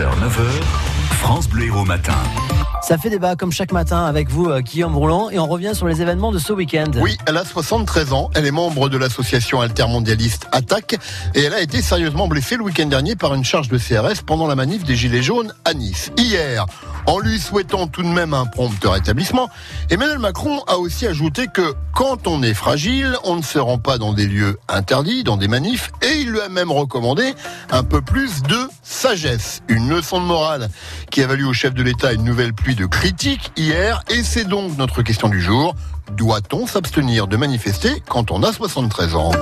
[0.00, 0.89] 6h, 9h,
[1.20, 2.16] France Bleu Héros Matin.
[2.82, 5.86] Ça fait débat comme chaque matin avec vous, euh, Guillaume Roulant, et on revient sur
[5.86, 6.90] les événements de ce week-end.
[6.96, 10.96] Oui, elle a 73 ans, elle est membre de l'association altermondialiste Attaque,
[11.34, 14.46] et elle a été sérieusement blessée le week-end dernier par une charge de CRS pendant
[14.46, 16.10] la manif des Gilets jaunes à Nice.
[16.16, 16.64] Hier,
[17.06, 19.50] en lui souhaitant tout de même un prompt rétablissement,
[19.90, 23.98] Emmanuel Macron a aussi ajouté que quand on est fragile, on ne se rend pas
[23.98, 27.34] dans des lieux interdits, dans des manifs, et il lui a même recommandé
[27.70, 29.60] un peu plus de sagesse.
[29.68, 30.70] Une leçon de morale
[31.10, 34.44] qui a valu au chef de l'État une nouvelle pluie de critiques hier, et c'est
[34.44, 35.74] donc notre question du jour.
[36.16, 39.32] Doit-on s'abstenir de manifester quand on a 73 ans?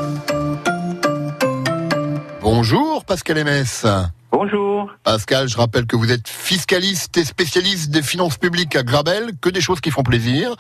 [2.41, 3.87] Bonjour Pascal Ms.
[4.33, 4.91] Bonjour.
[5.05, 9.51] Pascal, je rappelle que vous êtes fiscaliste et spécialiste des finances publiques à Grabel, que
[9.51, 10.55] des choses qui font plaisir.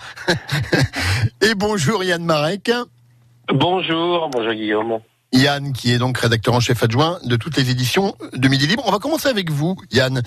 [1.41, 2.71] et bonjour Yann Marek.
[3.53, 4.99] Bonjour, bonjour Guillaume.
[5.33, 8.83] Yann, qui est donc rédacteur en chef adjoint de toutes les éditions de Midi Libre.
[8.87, 10.23] On va commencer avec vous, Yann.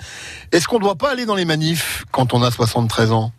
[0.52, 3.32] Est-ce qu'on ne doit pas aller dans les manifs quand on a 73 ans?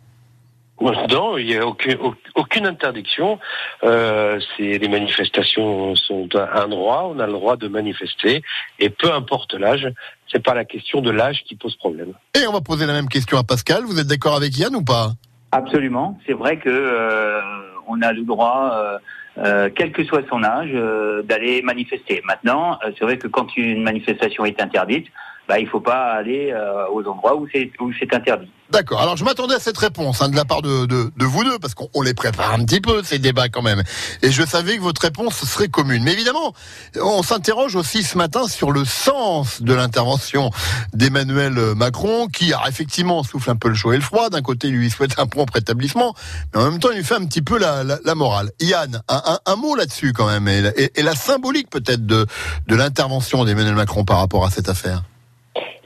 [0.80, 1.96] Non, il n'y a aucune,
[2.34, 3.38] aucune interdiction.
[3.84, 7.10] Euh, les manifestations sont un droit.
[7.14, 8.42] On a le droit de manifester,
[8.78, 9.88] et peu importe l'âge,
[10.30, 12.12] c'est pas la question de l'âge qui pose problème.
[12.34, 13.84] Et on va poser la même question à Pascal.
[13.84, 15.12] Vous êtes d'accord avec Yann ou pas?
[15.52, 16.18] Absolument.
[16.26, 17.40] C'est vrai que euh,
[17.86, 18.72] on a le droit.
[18.74, 18.98] Euh,
[19.38, 22.22] euh, quel que soit son âge, euh, d'aller manifester.
[22.24, 25.08] Maintenant, euh, c'est vrai que quand une manifestation est interdite,
[25.48, 28.50] bah, il faut pas aller euh, aux endroits où c'est où c'est interdit.
[28.70, 29.00] D'accord.
[29.02, 31.58] Alors je m'attendais à cette réponse hein, de la part de, de, de vous deux
[31.58, 33.82] parce qu'on les prépare un petit peu ces débats quand même.
[34.22, 36.02] Et je savais que votre réponse serait commune.
[36.02, 36.54] Mais évidemment,
[37.00, 40.50] on s'interroge aussi ce matin sur le sens de l'intervention
[40.94, 44.30] d'Emmanuel Macron, qui a effectivement souffle un peu le chaud et le froid.
[44.30, 46.14] D'un côté, lui souhaite un prompt rétablissement,
[46.54, 48.50] mais en même temps, il lui fait un petit peu la, la, la morale.
[48.60, 52.26] Yann, un, un, mot là-dessus quand même, et, et la symbolique peut-être de,
[52.66, 55.02] de l'intervention d'Emmanuel Macron par rapport à cette affaire.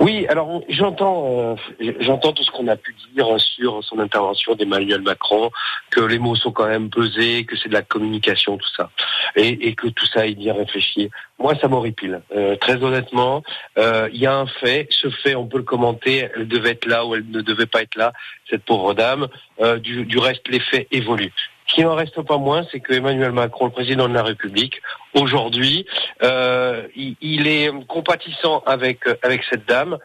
[0.00, 5.02] Oui, alors j'entends, euh, j'entends tout ce qu'on a pu dire sur son intervention d'Emmanuel
[5.02, 5.50] Macron,
[5.91, 8.91] que les mots sont quand même pesés, que c'est de la communication, tout ça,
[9.34, 11.10] et, que tout ça est bien réfléchi.
[11.41, 12.20] Moi, ça m'horripile.
[12.34, 13.42] Euh, très honnêtement,
[13.76, 14.86] euh, il y a un fait.
[14.91, 16.28] Ce fait, on peut le commenter.
[16.36, 18.12] Elle devait être là ou elle ne devait pas être là,
[18.48, 19.26] cette pauvre dame.
[19.60, 21.32] Euh, du, du reste, les faits évoluent.
[21.69, 24.80] Ce qui n'en reste pas moins, c'est que Emmanuel Macron, le président de la République,
[25.20, 25.86] aujourd'hui,
[26.22, 29.98] euh, il, il, est compatissant avec avec cette dame,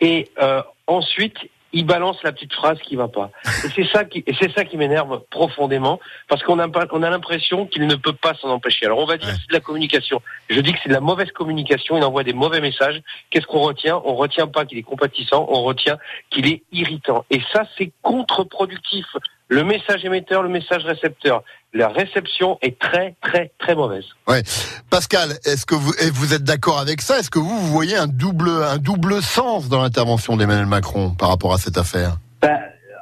[0.00, 1.36] et euh, ensuite
[1.72, 3.30] il balance la petite phrase qui va pas.
[3.64, 7.10] Et c'est ça qui et c'est ça qui m'énerve profondément parce qu'on a on a
[7.10, 8.86] l'impression qu'il ne peut pas s'en empêcher.
[8.86, 9.34] Alors on va dire ouais.
[9.34, 10.22] c'est de la communication.
[10.48, 11.96] Je dis que c'est de la mauvaise communication.
[11.96, 13.02] Il envoie des mauvais messages.
[13.30, 14.00] Qu'est-ce qu'on retient?
[14.04, 15.46] On retient pas qu'il est compatissant.
[15.50, 15.98] On retient
[16.30, 17.24] qu'il est irritant.
[17.30, 19.06] Et ça c'est contre-productif
[19.48, 21.42] le message émetteur, le message récepteur.
[21.74, 24.04] La réception est très, très, très mauvaise.
[24.26, 24.42] Ouais.
[24.88, 27.18] Pascal, est-ce que vous, vous êtes d'accord avec ça?
[27.18, 31.28] Est-ce que vous, vous voyez un double, un double sens dans l'intervention d'Emmanuel Macron par
[31.28, 32.16] rapport à cette affaire?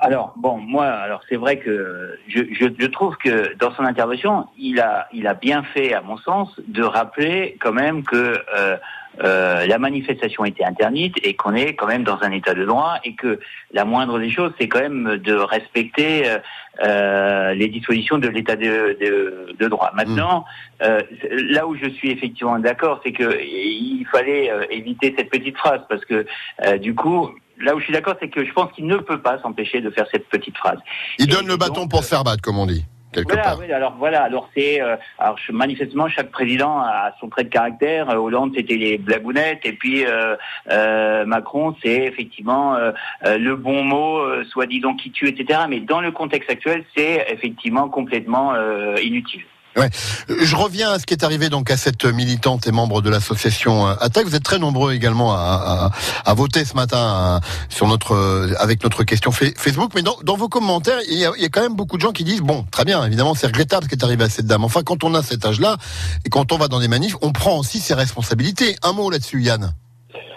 [0.06, 4.47] Alors bon, moi, alors c'est vrai que je, je, je, trouve que dans son intervention,
[4.59, 8.77] il a, il a bien fait, à mon sens, de rappeler quand même que euh,
[9.25, 12.97] euh, la manifestation était interdite et qu'on est quand même dans un état de droit
[13.05, 13.41] et que
[13.72, 16.39] la moindre des choses, c'est quand même de respecter euh,
[16.84, 19.91] euh les dispositions de l'état de, de, de, droit.
[19.95, 20.45] Maintenant,
[20.81, 20.87] mmh.
[21.50, 25.81] là où je suis effectivement d'accord, c'est que il fallait euh, éviter cette petite phrase
[25.89, 26.27] parce que
[26.78, 27.31] du coup,
[27.61, 29.91] là où je suis d'accord, c'est que je pense qu'il ne peut pas s'empêcher de
[29.91, 30.78] faire cette petite phrase.
[31.19, 32.84] Il et donne le bâton donc, pour se faire battre, comme on dit.
[33.25, 37.49] Voilà, oui, alors voilà, alors c'est, euh, alors manifestement chaque président a son trait de
[37.49, 38.11] caractère.
[38.11, 40.37] Euh, Hollande c'était les blagounettes et puis euh,
[40.71, 42.93] euh Macron c'est effectivement euh,
[43.25, 45.61] le bon mot, soit disant qui tue, etc.
[45.69, 48.55] Mais dans le contexte actuel, c'est effectivement complètement
[49.00, 49.43] inutile.
[49.77, 49.91] Ouais.
[50.29, 53.87] Je reviens à ce qui est arrivé donc à cette militante et membre de l'association
[53.87, 54.27] Attaque.
[54.27, 55.91] Vous êtes très nombreux également à,
[56.25, 59.93] à, à voter ce matin à, sur notre avec notre question Facebook.
[59.95, 62.03] Mais dans, dans vos commentaires, il y, a, il y, a, quand même beaucoup de
[62.03, 64.47] gens qui disent bon, très bien, évidemment, c'est regrettable ce qui est arrivé à cette
[64.47, 64.65] dame.
[64.65, 65.77] Enfin, quand on a cet âge-là
[66.25, 68.77] et quand on va dans des manifs, on prend aussi ses responsabilités.
[68.83, 69.75] Un mot là-dessus, Yann.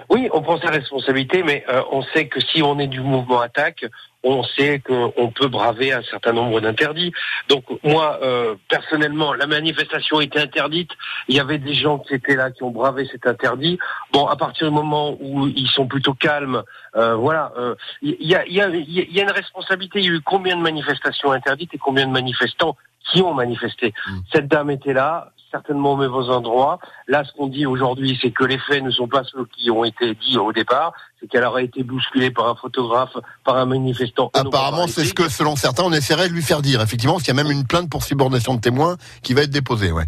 [0.10, 3.42] Oui, on prend ses responsabilités, mais euh, on sait que si on est du mouvement
[3.42, 3.86] attaque,
[4.24, 7.14] on sait qu'on peut braver un certain nombre d'interdits.
[7.48, 10.90] Donc moi, euh, personnellement, la manifestation était interdite.
[11.28, 13.78] Il y avait des gens qui étaient là, qui ont bravé cet interdit.
[14.12, 16.64] Bon, à partir du moment où ils sont plutôt calmes,
[16.96, 17.54] euh, voilà,
[18.02, 20.00] il y, a, y, a, y, a, une responsabilité.
[20.00, 22.76] Il y a eu combien de manifestations interdites et combien de manifestants
[23.12, 23.94] qui ont manifesté?
[24.08, 24.18] Mmh.
[24.34, 26.80] Cette dame était là, certainement au mauvais endroit.
[27.08, 29.84] Là, ce qu'on dit aujourd'hui, c'est que les faits ne sont pas ceux qui ont
[29.84, 30.94] été dits au départ.
[31.20, 34.32] C'est qu'elle aurait été bousculée par un photographe, par un manifestant.
[34.34, 36.82] Apparemment, c'est ce que, selon certains, on essaierait de lui faire dire.
[36.82, 39.52] Effectivement, parce qu'il y a même une plainte pour subordination de témoins qui va être
[39.52, 40.06] déposée, ouais.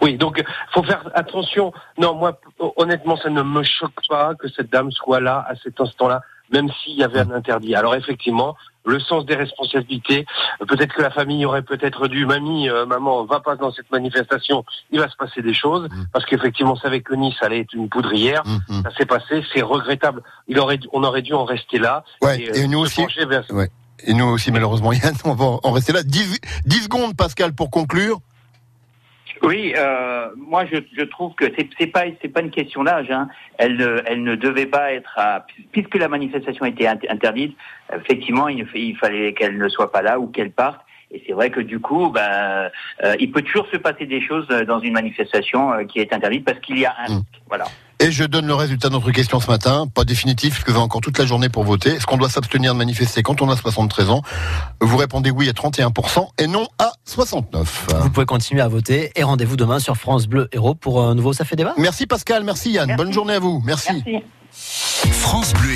[0.00, 0.42] Oui, donc
[0.72, 1.72] faut faire attention.
[1.98, 2.40] Non, moi,
[2.76, 6.22] honnêtement, ça ne me choque pas que cette dame soit là à cet instant-là,
[6.52, 7.74] même s'il y avait un interdit.
[7.74, 10.26] Alors effectivement, le sens des responsabilités.
[10.68, 14.64] Peut-être que la famille aurait peut-être dû, mamie, euh, maman, va pas dans cette manifestation,
[14.92, 16.04] il va se passer des choses, Mm.
[16.12, 18.44] parce qu'effectivement, on savait que Nice allait être une poudrière.
[18.46, 18.82] Mhm.
[18.84, 20.22] Ça s'est passé, c'est regrettable.
[20.46, 22.04] Il aurait, on aurait dû en rester là.
[22.22, 23.02] Ouais, euh, et nous se aussi.
[23.02, 23.70] pencher vers- Ouais.
[24.04, 26.02] Et nous aussi, malheureusement, Yann, on va en rester là.
[26.04, 28.20] 10, 10 secondes, Pascal, pour conclure.
[29.42, 33.10] Oui, euh, moi je, je trouve que c'est c'est pas c'est pas une question d'âge.
[33.10, 33.28] Hein.
[33.58, 37.56] Elle ne elle ne devait pas être à, puisque la manifestation était int- interdite.
[37.94, 40.80] Effectivement, il, fallait qu'elle ne soit pas là ou qu'elle parte.
[41.12, 42.68] Et c'est vrai que du coup, ben,
[43.04, 46.12] euh, il peut toujours se passer des choses euh, dans une manifestation euh, qui est
[46.12, 47.16] interdite parce qu'il y a un Mm.
[47.18, 47.42] risque.
[47.48, 47.64] Voilà.
[47.98, 49.86] Et je donne le résultat de notre question ce matin.
[49.92, 51.90] Pas définitif, parce que vous avez encore toute la journée pour voter.
[51.90, 54.22] Est-ce qu'on doit s'abstenir de manifester quand on a 73 ans?
[54.80, 57.44] Vous répondez oui à 31% et non à 69%.
[58.00, 61.32] Vous pouvez continuer à voter et rendez-vous demain sur France Bleu Héros pour un nouveau
[61.32, 61.74] Ça fait débat?
[61.78, 62.86] Merci Pascal, merci Yann.
[62.88, 63.02] Merci.
[63.02, 63.62] Bonne journée à vous.
[63.64, 64.02] merci.
[64.06, 64.22] Merci.
[65.12, 65.74] France Bleu